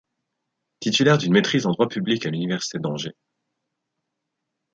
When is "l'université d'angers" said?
2.31-3.15